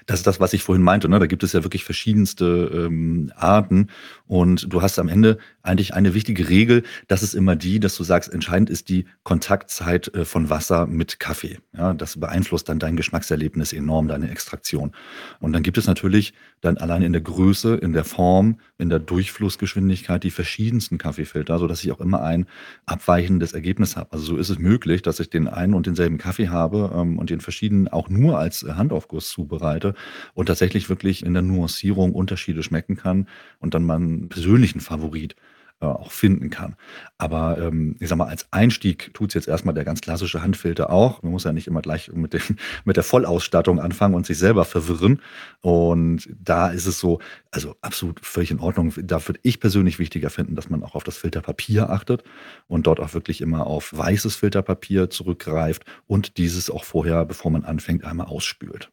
das 0.06 0.20
ist 0.20 0.28
das, 0.28 0.40
was 0.40 0.54
ich 0.54 0.64
vorhin 0.64 0.84
meinte. 0.84 1.10
Ne? 1.10 1.20
Da 1.20 1.25
gibt 1.25 1.44
es 1.44 1.52
ja 1.52 1.64
wirklich 1.64 1.84
verschiedenste 1.84 2.72
ähm, 2.74 3.34
Arten. 3.36 3.90
Und 4.28 4.72
du 4.72 4.82
hast 4.82 4.98
am 4.98 5.10
Ende 5.10 5.38
eigentlich 5.65 5.93
eine 5.93 6.13
wichtige 6.13 6.50
Regel. 6.50 6.84
Das 7.07 7.24
ist 7.24 7.34
immer 7.34 7.55
die, 7.55 7.79
dass 7.79 7.95
du 7.95 8.03
sagst, 8.03 8.34
entscheidend 8.34 8.69
ist 8.69 8.89
die 8.89 9.05
Kontaktzeit 9.24 10.13
äh, 10.13 10.25
von 10.25 10.50
Wasser 10.50 10.88
mit 10.88 11.19
Kaffee. 11.19 11.60
Ja, 11.77 11.93
das 11.93 12.19
beeinflusst 12.19 12.69
dann 12.69 12.79
dein 12.79 12.95
Geschmackserlebnis 12.95 13.74
enorm, 13.74 14.07
deine 14.07 14.29
Extraktion. 14.29 14.91
Und 15.39 15.53
dann 15.53 15.63
gibt 15.63 15.77
es 15.77 15.88
natürlich 15.88 16.34
dann 16.62 16.77
allein 16.77 17.01
in 17.01 17.13
der 17.13 17.22
Größe, 17.22 17.75
in 17.75 17.93
der 17.93 18.03
Form, 18.03 18.60
in 18.77 18.89
der 18.89 19.00
Durchflussgeschwindigkeit 19.00 20.24
die 20.24 20.31
verschiedensten 20.31 20.98
Kaffeefilter, 20.98 21.60
sodass 21.60 21.84
ich 21.84 21.91
auch 21.91 22.00
immer 22.01 22.24
ein 22.24 22.48
abweichendes 22.86 23.53
Ergebnis 23.53 23.95
habe. 23.95 24.12
Also 24.13 24.25
so 24.25 24.38
ist 24.38 24.50
es 24.50 24.60
möglich, 24.60 25.01
dass 25.01 25.19
ich 25.19 25.29
den 25.29 25.48
einen 25.48 25.74
und 25.74 25.86
denselben 25.86 26.17
Kaffee 26.17 26.50
habe 26.50 26.91
ähm, 26.95 27.19
und 27.19 27.29
den 27.29 27.41
verschiedenen 27.41 27.88
auch 27.88 28.10
nur 28.10 28.39
als 28.39 28.63
Handaufguss 28.63 29.29
zubereite 29.29 29.93
und 30.34 30.48
tatsächlich 30.48 30.89
wirklich 30.89 31.25
in 31.25 31.34
der 31.34 31.43
Nuancierung 31.43 32.13
Unterschiede 32.13 32.63
schmecken 32.63 32.95
kann 32.95 33.27
und 33.60 33.74
dann 33.74 33.84
meinen 33.84 34.29
persönlichen 34.29 34.79
Favorit 34.79 35.36
äh, 35.82 35.86
auch 35.88 36.12
finden 36.12 36.50
kann. 36.50 36.77
Aber 37.17 37.58
ähm, 37.58 37.98
ich 38.00 38.08
sag 38.08 38.17
mal, 38.17 38.27
als 38.27 38.51
Einstieg 38.51 39.13
tut 39.13 39.29
es 39.29 39.34
jetzt 39.34 39.48
erstmal 39.50 39.75
der 39.75 39.84
ganz 39.84 40.00
klassische 40.00 40.41
Handfilter 40.41 40.89
auch. 40.89 41.22
Man 41.22 41.34
muss 41.34 41.44
ja 41.44 41.51
nicht 41.51 41.67
immer 41.67 41.82
gleich 41.82 42.12
mit, 42.13 42.32
dem, 42.32 42.41
mit 42.86 42.96
der 42.96 43.03
Vollausstattung 43.03 43.82
anfangen 43.82 44.15
und 44.15 44.25
sich 44.25 44.38
selber 44.38 44.63
verwirren. 44.63 45.22
Und 45.60 46.29
da 46.41 46.70
ist 46.70 46.86
es 46.86 47.00
so, 47.00 47.20
also 47.51 47.75
absolut 47.82 48.25
völlig 48.25 48.51
in 48.51 48.60
Ordnung. 48.60 48.94
Da 49.03 49.27
würde 49.27 49.41
ich 49.44 49.60
persönlich 49.60 50.00
wichtiger 50.00 50.29
finden, 50.29 50.55
dass 50.55 50.70
man 50.70 50.82
auch 50.82 50.96
auf 50.96 51.03
das 51.03 51.17
Filterpapier 51.17 51.89
achtet 51.89 52.24
und 52.67 52.88
dort 52.88 53.01
auch 53.01 53.13
wirklich 53.13 53.41
immer 53.41 53.67
auf 53.67 53.91
weißes 53.91 54.38
Filterpapier 54.38 55.10
zurückgreift 55.10 55.84
und 56.08 56.38
dieses 56.38 56.70
auch 56.70 56.86
vorher, 56.86 57.25
bevor 57.25 57.51
man 57.51 57.65
anfängt, 57.65 58.05
einmal 58.05 58.27
ausspült. 58.27 58.91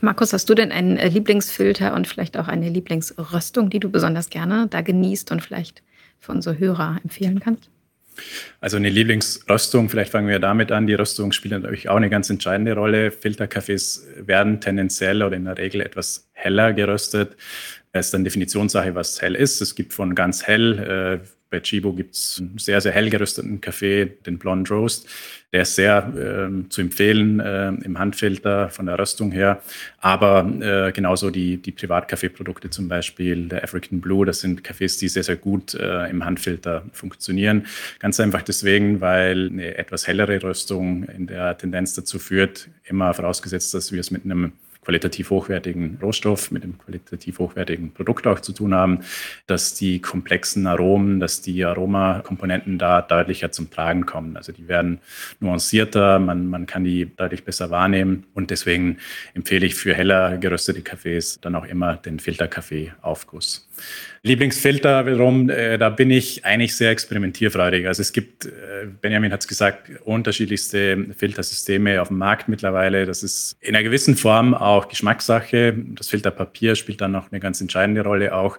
Markus, 0.00 0.32
hast 0.32 0.48
du 0.48 0.54
denn 0.54 0.72
einen 0.72 0.96
äh, 0.96 1.08
Lieblingsfilter 1.08 1.94
und 1.94 2.06
vielleicht 2.06 2.38
auch 2.38 2.48
eine 2.48 2.68
Lieblingsröstung, 2.68 3.68
die 3.68 3.80
du 3.80 3.90
besonders 3.90 4.30
gerne 4.30 4.68
da 4.68 4.80
genießt 4.80 5.32
und 5.32 5.42
vielleicht 5.42 5.82
für 6.18 6.32
unsere 6.32 6.58
Hörer 6.58 6.98
empfehlen 7.02 7.40
kannst? 7.40 7.70
Also 8.60 8.76
eine 8.76 8.88
Lieblingsröstung, 8.88 9.88
vielleicht 9.88 10.10
fangen 10.10 10.28
wir 10.28 10.38
damit 10.38 10.72
an. 10.72 10.86
Die 10.86 10.94
Röstung 10.94 11.32
spielt 11.32 11.52
natürlich 11.52 11.88
auch 11.88 11.96
eine 11.96 12.08
ganz 12.08 12.30
entscheidende 12.30 12.74
Rolle. 12.74 13.10
Filterkaffees 13.10 14.06
werden 14.16 14.60
tendenziell 14.60 15.22
oder 15.22 15.36
in 15.36 15.44
der 15.44 15.58
Regel 15.58 15.80
etwas 15.80 16.28
heller 16.32 16.72
geröstet. 16.72 17.36
Es 17.92 18.06
ist 18.06 18.14
dann 18.14 18.24
Definitionssache, 18.24 18.94
was 18.94 19.20
hell 19.20 19.34
ist. 19.34 19.60
Es 19.60 19.74
gibt 19.74 19.92
von 19.92 20.14
ganz 20.14 20.46
hell 20.46 21.22
äh, 21.22 21.26
bei 21.48 21.60
Chibo 21.60 21.92
gibt 21.92 22.14
es 22.14 22.38
einen 22.40 22.58
sehr, 22.58 22.80
sehr 22.80 22.92
hell 22.92 23.08
gerösteten 23.08 23.60
Kaffee, 23.60 24.06
den 24.26 24.38
Blonde 24.38 24.68
Roast. 24.72 25.08
Der 25.52 25.62
ist 25.62 25.76
sehr 25.76 26.12
äh, 26.14 26.68
zu 26.68 26.80
empfehlen 26.80 27.38
äh, 27.38 27.68
im 27.68 27.98
Handfilter 27.98 28.68
von 28.68 28.86
der 28.86 28.98
Röstung 28.98 29.30
her. 29.30 29.62
Aber 30.00 30.44
äh, 30.60 30.92
genauso 30.92 31.30
die, 31.30 31.58
die 31.58 31.70
Privatkaffeeprodukte 31.70 32.70
zum 32.70 32.88
Beispiel, 32.88 33.48
der 33.48 33.62
African 33.62 34.00
Blue, 34.00 34.26
das 34.26 34.40
sind 34.40 34.64
Kaffees, 34.64 34.98
die 34.98 35.08
sehr, 35.08 35.22
sehr 35.22 35.36
gut 35.36 35.74
äh, 35.74 36.10
im 36.10 36.24
Handfilter 36.24 36.84
funktionieren. 36.92 37.66
Ganz 38.00 38.18
einfach 38.18 38.42
deswegen, 38.42 39.00
weil 39.00 39.48
eine 39.48 39.78
etwas 39.78 40.06
hellere 40.08 40.42
Röstung 40.42 41.04
in 41.04 41.28
der 41.28 41.56
Tendenz 41.56 41.94
dazu 41.94 42.18
führt, 42.18 42.68
immer 42.84 43.14
vorausgesetzt, 43.14 43.72
dass 43.72 43.92
wir 43.92 44.00
es 44.00 44.10
mit 44.10 44.24
einem 44.24 44.52
qualitativ 44.86 45.30
hochwertigen 45.30 45.98
Rohstoff, 46.00 46.52
mit 46.52 46.62
dem 46.62 46.78
qualitativ 46.78 47.40
hochwertigen 47.40 47.92
Produkt 47.92 48.28
auch 48.28 48.38
zu 48.38 48.52
tun 48.52 48.72
haben, 48.72 49.00
dass 49.48 49.74
die 49.74 50.00
komplexen 50.00 50.68
Aromen, 50.68 51.18
dass 51.18 51.42
die 51.42 51.64
Aromakomponenten 51.64 52.78
da 52.78 53.02
deutlicher 53.02 53.50
zum 53.50 53.68
Tragen 53.68 54.06
kommen. 54.06 54.36
Also 54.36 54.52
die 54.52 54.68
werden 54.68 55.00
nuancierter, 55.40 56.20
man, 56.20 56.46
man 56.46 56.66
kann 56.66 56.84
die 56.84 57.10
deutlich 57.16 57.42
besser 57.42 57.70
wahrnehmen 57.70 58.26
und 58.32 58.52
deswegen 58.52 58.98
empfehle 59.34 59.66
ich 59.66 59.74
für 59.74 59.92
heller 59.92 60.38
geröstete 60.38 60.82
Kaffees 60.82 61.40
dann 61.40 61.56
auch 61.56 61.64
immer 61.64 61.96
den 61.96 62.20
Filterkaffee-Aufguss. 62.20 63.68
Lieblingsfilter 64.22 65.06
wiederum, 65.06 65.48
äh, 65.50 65.78
da 65.78 65.88
bin 65.88 66.10
ich 66.10 66.44
eigentlich 66.44 66.74
sehr 66.74 66.90
experimentierfreudig. 66.90 67.86
Also 67.86 68.02
es 68.02 68.12
gibt, 68.12 68.46
äh, 68.46 68.50
Benjamin 69.00 69.32
hat 69.32 69.40
es 69.40 69.48
gesagt, 69.48 69.90
unterschiedlichste 70.04 71.06
Filtersysteme 71.16 72.02
auf 72.02 72.08
dem 72.08 72.18
Markt 72.18 72.48
mittlerweile. 72.48 73.06
Das 73.06 73.22
ist 73.22 73.56
in 73.60 73.76
einer 73.76 73.84
gewissen 73.84 74.16
Form 74.16 74.52
auch 74.54 74.75
Geschmackssache. 74.88 75.74
Das 75.94 76.08
Filterpapier 76.08 76.76
spielt 76.76 77.00
dann 77.00 77.12
noch 77.12 77.32
eine 77.32 77.40
ganz 77.40 77.60
entscheidende 77.60 78.02
Rolle 78.02 78.34
auch. 78.34 78.58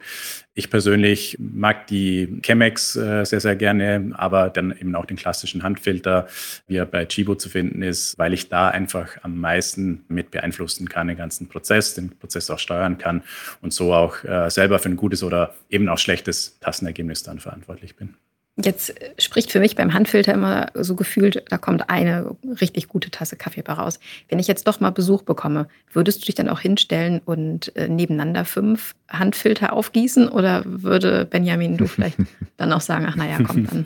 Ich 0.53 0.71
persönlich 0.71 1.37
mag 1.39 1.85
die 1.87 2.41
Chemex 2.43 2.95
äh, 2.95 3.23
sehr, 3.25 3.39
sehr 3.39 3.55
gerne, 3.55 4.11
aber 4.13 4.49
dann 4.49 4.71
eben 4.71 4.95
auch 4.95 5.05
den 5.05 5.15
klassischen 5.15 5.61
Handfilter, 5.61 6.27
wie 6.65 6.77
er 6.77 6.85
bei 6.85 7.05
Chibo 7.05 7.35
zu 7.35 7.49
finden 7.49 7.83
ist, 7.83 8.17
weil 8.17 8.33
ich 8.33 8.49
da 8.49 8.69
einfach 8.69 9.17
am 9.21 9.39
meisten 9.39 10.03
mit 10.07 10.31
beeinflussen 10.31 10.89
kann, 10.89 11.07
den 11.07 11.17
ganzen 11.17 11.47
Prozess, 11.47 11.93
den 11.93 12.17
Prozess 12.17 12.49
auch 12.49 12.59
steuern 12.59 12.97
kann 12.97 13.21
und 13.61 13.71
so 13.71 13.93
auch 13.93 14.23
äh, 14.23 14.49
selber 14.49 14.79
für 14.79 14.89
ein 14.89 14.97
gutes 14.97 15.21
oder 15.21 15.53
eben 15.69 15.87
auch 15.89 15.99
schlechtes 15.99 16.59
Tassenergebnis 16.59 17.21
dann 17.21 17.39
verantwortlich 17.39 17.95
bin. 17.95 18.15
Jetzt 18.63 18.95
spricht 19.19 19.51
für 19.51 19.59
mich 19.59 19.75
beim 19.75 19.93
Handfilter 19.93 20.33
immer 20.33 20.71
so 20.73 20.95
gefühlt, 20.95 21.43
da 21.49 21.59
kommt 21.59 21.91
eine 21.91 22.35
richtig 22.59 22.87
gute 22.87 23.11
Tasse 23.11 23.35
Kaffee 23.35 23.61
bei 23.61 23.73
raus. 23.73 23.99
Wenn 24.29 24.39
ich 24.39 24.47
jetzt 24.47 24.67
doch 24.67 24.79
mal 24.79 24.89
Besuch 24.89 25.21
bekomme, 25.21 25.67
würdest 25.93 26.21
du 26.21 26.25
dich 26.25 26.33
dann 26.33 26.49
auch 26.49 26.59
hinstellen 26.59 27.21
und 27.23 27.75
äh, 27.75 27.87
nebeneinander 27.87 28.45
fünf 28.45 28.95
Handfilter 29.09 29.73
aufgießen? 29.73 30.27
Oder 30.27 30.63
würde 30.65 31.25
Benjamin 31.25 31.77
du 31.77 31.85
vielleicht 31.85 32.17
dann 32.57 32.73
auch 32.73 32.81
sagen, 32.81 33.05
ach 33.07 33.15
naja, 33.15 33.37
komm, 33.45 33.67
dann, 33.67 33.85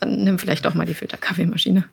dann 0.00 0.24
nimm 0.24 0.38
vielleicht 0.38 0.66
doch 0.66 0.74
mal 0.74 0.84
die 0.84 0.94
Filterkaffeemaschine? 0.94 1.84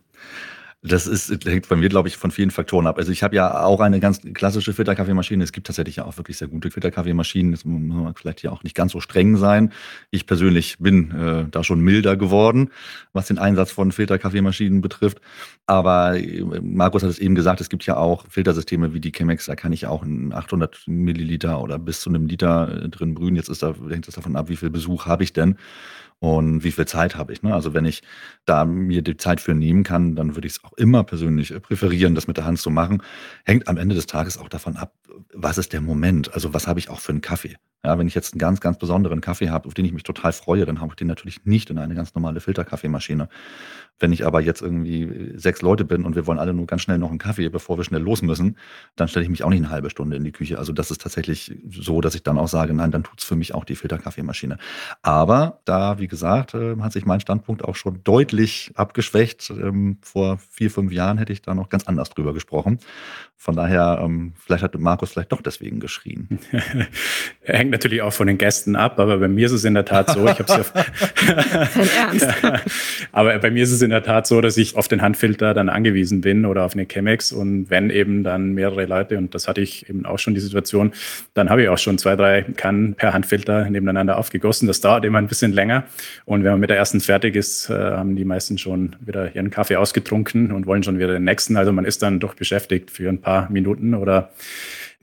Das 0.85 1.07
ist, 1.07 1.31
hängt 1.45 1.69
bei 1.69 1.77
mir, 1.77 1.87
glaube 1.87 2.09
ich, 2.09 2.17
von 2.17 2.29
vielen 2.29 2.51
Faktoren 2.51 2.87
ab. 2.87 2.97
Also 2.97 3.09
ich 3.09 3.23
habe 3.23 3.37
ja 3.37 3.63
auch 3.63 3.79
eine 3.79 4.01
ganz 4.01 4.19
klassische 4.33 4.73
Filterkaffeemaschine. 4.73 5.41
Es 5.41 5.53
gibt 5.53 5.65
tatsächlich 5.65 5.95
ja 5.95 6.05
auch 6.05 6.17
wirklich 6.17 6.37
sehr 6.37 6.49
gute 6.49 6.71
Filterkaffeemaschinen. 6.71 7.53
Das 7.53 7.63
muss 7.63 8.03
man 8.03 8.13
vielleicht 8.15 8.41
hier 8.41 8.51
auch 8.51 8.63
nicht 8.63 8.75
ganz 8.75 8.91
so 8.91 8.99
streng 8.99 9.37
sein. 9.37 9.71
Ich 10.11 10.27
persönlich 10.27 10.75
bin 10.79 11.11
äh, 11.11 11.45
da 11.49 11.63
schon 11.63 11.79
milder 11.79 12.17
geworden, 12.17 12.69
was 13.13 13.27
den 13.27 13.37
Einsatz 13.37 13.71
von 13.71 13.93
Filterkaffeemaschinen 13.93 14.81
betrifft. 14.81 15.21
Aber 15.67 16.17
äh, 16.17 16.43
Markus 16.61 17.01
hat 17.01 17.09
es 17.09 17.19
eben 17.19 17.35
gesagt, 17.35 17.61
es 17.61 17.69
gibt 17.69 17.85
ja 17.85 17.95
auch 17.95 18.25
Filtersysteme 18.27 18.93
wie 18.93 18.99
die 18.99 19.13
Chemex. 19.13 19.45
Da 19.45 19.55
kann 19.55 19.71
ich 19.71 19.87
auch 19.87 20.03
800 20.03 20.83
Milliliter 20.87 21.61
oder 21.61 21.79
bis 21.79 22.01
zu 22.01 22.09
einem 22.09 22.27
Liter 22.27 22.83
äh, 22.83 22.89
drin 22.89 23.13
brühen. 23.13 23.37
Jetzt 23.37 23.47
ist 23.47 23.63
da, 23.63 23.73
hängt 23.89 24.09
es 24.09 24.15
davon 24.15 24.35
ab, 24.35 24.49
wie 24.49 24.57
viel 24.57 24.69
Besuch 24.69 25.05
habe 25.05 25.23
ich 25.23 25.31
denn 25.31 25.55
und 26.23 26.63
wie 26.63 26.71
viel 26.71 26.85
Zeit 26.85 27.17
habe 27.17 27.33
ich. 27.33 27.43
Ne? 27.43 27.53
Also 27.53 27.73
wenn 27.73 27.83
ich 27.83 28.01
da 28.45 28.63
mir 28.63 29.01
die 29.01 29.17
Zeit 29.17 29.41
für 29.41 29.53
nehmen 29.53 29.83
kann, 29.83 30.15
dann 30.15 30.35
würde 30.35 30.47
ich 30.47 30.53
es 30.53 30.63
auch 30.63 30.71
immer 30.77 31.03
persönlich 31.03 31.51
äh, 31.51 31.59
präferieren, 31.59 32.15
das 32.15 32.27
mit 32.27 32.37
der 32.37 32.45
Hand 32.45 32.59
zu 32.59 32.69
machen. 32.69 33.03
Hängt 33.43 33.67
am 33.67 33.75
Ende 33.75 33.93
des 33.93 34.05
Tages 34.05 34.37
auch 34.37 34.47
davon 34.47 34.77
ab, 34.77 34.93
was 35.33 35.57
ist 35.57 35.73
der 35.73 35.81
Moment? 35.81 36.33
Also 36.33 36.53
was 36.53 36.65
habe 36.65 36.79
ich 36.79 36.89
auch 36.89 37.01
für 37.01 37.11
einen 37.11 37.19
Kaffee? 37.19 37.57
Ja, 37.85 37.99
wenn 37.99 38.07
ich 38.07 38.15
jetzt 38.15 38.33
einen 38.33 38.39
ganz, 38.39 38.61
ganz 38.61 38.77
besonderen 38.77 39.19
Kaffee 39.19 39.49
habe, 39.49 39.67
auf 39.67 39.73
den 39.73 39.83
ich 39.83 39.91
mich 39.91 40.03
total 40.03 40.31
freue, 40.31 40.65
dann 40.65 40.79
habe 40.79 40.91
ich 40.91 40.95
den 40.95 41.07
natürlich 41.07 41.45
nicht 41.45 41.69
in 41.69 41.77
eine 41.77 41.95
ganz 41.95 42.15
normale 42.15 42.39
Filterkaffeemaschine. 42.39 43.27
Wenn 43.99 44.11
ich 44.13 44.25
aber 44.25 44.41
jetzt 44.41 44.61
irgendwie 44.61 45.33
sechs 45.35 45.61
Leute 45.61 45.85
bin 45.85 46.05
und 46.05 46.15
wir 46.15 46.25
wollen 46.25 46.39
alle 46.39 46.53
nur 46.53 46.65
ganz 46.65 46.81
schnell 46.81 46.97
noch 46.97 47.09
einen 47.09 47.19
Kaffee, 47.19 47.49
bevor 47.49 47.77
wir 47.77 47.83
schnell 47.83 48.01
los 48.01 48.21
müssen, 48.21 48.57
dann 48.95 49.07
stelle 49.07 49.23
ich 49.23 49.29
mich 49.29 49.43
auch 49.43 49.49
nicht 49.49 49.59
eine 49.59 49.69
halbe 49.69 49.89
Stunde 49.89 50.15
in 50.15 50.23
die 50.23 50.31
Küche. 50.31 50.57
Also 50.57 50.73
das 50.73 50.91
ist 50.91 51.01
tatsächlich 51.01 51.57
so, 51.69 52.01
dass 52.01 52.15
ich 52.15 52.23
dann 52.23 52.37
auch 52.37 52.47
sage, 52.47 52.73
nein, 52.73 52.91
dann 52.91 53.03
tut 53.03 53.19
es 53.19 53.25
für 53.25 53.35
mich 53.35 53.53
auch 53.53 53.65
die 53.65 53.75
Filterkaffeemaschine. 53.75 54.57
Aber 55.01 55.59
da, 55.65 55.99
wie 55.99 56.07
gesagt, 56.07 56.53
äh, 56.53 56.75
hat 56.79 56.93
sich 56.93 57.05
mein 57.05 57.19
Standpunkt 57.19 57.63
auch 57.63 57.75
schon 57.75 58.01
deutlich 58.03 58.71
abgeschwächt. 58.75 59.49
Ähm, 59.51 59.97
vor 60.01 60.37
vier, 60.37 60.71
fünf 60.71 60.91
Jahren 60.91 61.17
hätte 61.17 61.33
ich 61.33 61.41
da 61.41 61.53
noch 61.53 61.69
ganz 61.69 61.85
anders 61.85 62.09
drüber 62.09 62.33
gesprochen. 62.33 62.79
Von 63.37 63.55
daher, 63.55 63.99
ähm, 64.01 64.33
vielleicht 64.37 64.63
hat 64.63 64.77
Markus 64.79 65.11
vielleicht 65.11 65.31
doch 65.31 65.41
deswegen 65.41 65.79
geschrien. 65.79 66.39
Natürlich 67.73 68.03
auch 68.03 68.13
von 68.13 68.27
den 68.27 68.37
Gästen 68.37 68.75
ab, 68.75 68.99
aber 68.99 69.17
bei 69.17 69.27
mir 69.27 69.47
ist 69.47 69.51
es 69.51 69.65
in 69.65 69.73
der 69.73 69.83
Tat 69.83 70.11
so, 70.11 70.27
ich 70.27 70.37
habe 70.37 70.59
auf 70.59 70.71
Ernst. 71.97 72.27
aber 73.11 73.39
bei 73.39 73.49
mir 73.49 73.63
ist 73.63 73.71
es 73.71 73.81
in 73.81 73.89
der 73.89 74.03
Tat 74.03 74.27
so, 74.27 74.41
dass 74.41 74.57
ich 74.57 74.75
auf 74.75 74.87
den 74.87 75.01
Handfilter 75.01 75.55
dann 75.55 75.69
angewiesen 75.69 76.21
bin 76.21 76.45
oder 76.45 76.65
auf 76.65 76.73
eine 76.73 76.85
Chemex 76.85 77.31
und 77.31 77.71
wenn 77.71 77.89
eben 77.89 78.23
dann 78.23 78.53
mehrere 78.53 78.85
Leute, 78.85 79.17
und 79.17 79.33
das 79.33 79.47
hatte 79.47 79.61
ich 79.61 79.89
eben 79.89 80.05
auch 80.05 80.19
schon 80.19 80.35
die 80.35 80.39
Situation, 80.39 80.93
dann 81.33 81.49
habe 81.49 81.63
ich 81.63 81.69
auch 81.69 81.79
schon 81.79 81.97
zwei, 81.97 82.15
drei 82.15 82.43
Kannen 82.43 82.93
per 82.93 83.11
Handfilter 83.11 83.67
nebeneinander 83.67 84.19
aufgegossen. 84.19 84.67
Das 84.67 84.79
dauert 84.79 85.03
immer 85.03 85.17
ein 85.17 85.27
bisschen 85.27 85.51
länger 85.51 85.85
und 86.25 86.43
wenn 86.43 86.51
man 86.51 86.59
mit 86.59 86.69
der 86.69 86.77
ersten 86.77 87.01
fertig 87.01 87.35
ist, 87.35 87.71
äh, 87.71 87.73
haben 87.73 88.15
die 88.15 88.23
meisten 88.23 88.59
schon 88.59 88.95
wieder 88.99 89.35
ihren 89.35 89.49
Kaffee 89.49 89.77
ausgetrunken 89.77 90.51
und 90.51 90.67
wollen 90.67 90.83
schon 90.83 90.99
wieder 90.99 91.07
den 91.07 91.23
nächsten. 91.23 91.57
Also 91.57 91.73
man 91.73 91.85
ist 91.85 92.03
dann 92.03 92.19
doch 92.19 92.35
beschäftigt 92.35 92.91
für 92.91 93.09
ein 93.09 93.19
paar 93.19 93.49
Minuten 93.49 93.95
oder 93.95 94.29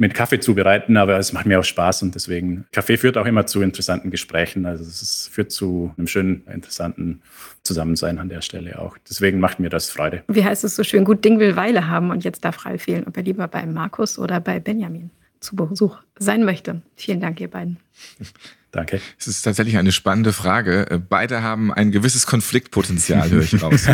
mit 0.01 0.15
Kaffee 0.15 0.41
zubereiten, 0.41 0.97
aber 0.97 1.19
es 1.19 1.35
macht 1.35 1.45
mir 1.45 1.61
auch 1.61 1.65
Spaß 1.65 2.03
und 2.03 2.15
deswegen, 2.15 2.65
Kaffee 2.73 2.97
führt 2.97 3.19
auch 3.19 3.27
immer 3.27 3.45
zu 3.45 3.61
interessanten 3.61 4.11
Gesprächen. 4.11 4.65
Also 4.65 4.83
es 4.83 5.29
führt 5.31 5.53
zu 5.53 5.93
einem 5.99 6.07
schönen, 6.07 6.43
interessanten 6.53 7.21
Zusammensein 7.63 8.19
an 8.19 8.31
der 8.31 8.41
Stelle 8.41 8.79
auch. 8.79 8.97
Deswegen 9.09 9.41
macht 9.41 9.61
mir 9.61 9.69
das 9.69 9.91
Freude. 9.91 10.23
Wie 10.27 10.43
heißt 10.43 10.65
es 10.65 10.75
so 10.75 10.85
schön, 10.85 11.05
gut 11.05 11.23
Ding 11.23 11.39
will 11.39 11.55
Weile 11.55 11.89
haben 11.89 12.11
und 12.11 12.25
jetzt 12.25 12.47
darf 12.47 12.65
Ralf 12.65 12.83
fehlen, 12.85 13.05
ob 13.07 13.17
er 13.19 13.25
lieber 13.25 13.47
bei 13.47 13.67
Markus 13.67 14.19
oder 14.19 14.41
bei 14.41 14.59
Benjamin 14.59 15.11
zu 15.41 15.57
Besuch 15.57 15.99
sein 16.19 16.45
möchte. 16.45 16.83
Vielen 16.97 17.21
Dank, 17.21 17.41
ihr 17.41 17.51
beiden. 17.51 17.79
Danke. 18.73 19.01
Es 19.19 19.27
ist 19.27 19.43
tatsächlich 19.43 19.79
eine 19.79 19.91
spannende 19.91 20.33
Frage. 20.33 20.89
Äh, 20.89 20.99
beide 20.99 21.43
haben 21.43 21.73
ein 21.73 21.91
gewisses 21.91 22.27
Konfliktpotenzial, 22.27 23.29
höre 23.29 23.43
ich 23.43 23.61
raus. 23.61 23.87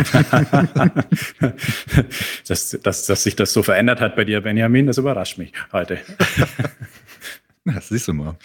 dass, 2.47 2.77
dass, 2.83 3.05
dass 3.07 3.23
sich 3.23 3.35
das 3.35 3.53
so 3.53 3.63
verändert 3.63 4.01
hat 4.01 4.15
bei 4.15 4.23
dir, 4.23 4.41
Benjamin, 4.41 4.85
das 4.85 4.99
überrascht 4.99 5.37
mich 5.37 5.51
heute. 5.71 5.99
Das 7.65 7.89
siehst 7.89 8.07
du 8.07 8.13
mal. 8.13 8.37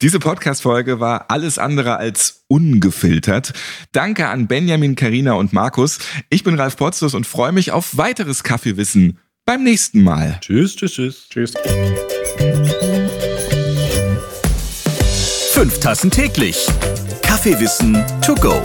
Diese 0.00 0.20
Podcast-Folge 0.20 1.00
war 1.00 1.28
alles 1.28 1.58
andere 1.58 1.96
als 1.96 2.44
ungefiltert. 2.46 3.52
Danke 3.90 4.28
an 4.28 4.46
Benjamin, 4.46 4.94
Karina 4.94 5.32
und 5.32 5.52
Markus. 5.52 5.98
Ich 6.30 6.44
bin 6.44 6.54
Ralf 6.54 6.76
Potzus 6.76 7.14
und 7.14 7.26
freue 7.26 7.50
mich 7.50 7.72
auf 7.72 7.96
weiteres 7.96 8.44
Kaffeewissen 8.44 9.18
beim 9.46 9.62
nächsten 9.62 10.02
Mal. 10.02 10.38
Tschüss, 10.40 10.76
tschüss, 10.76 10.94
tschüss. 10.94 11.28
Tschüss. 11.28 11.54
Fünf 15.52 15.80
Tassen 15.80 16.10
täglich. 16.10 16.66
Kaffeewissen 17.22 18.04
to 18.22 18.34
go. 18.34 18.62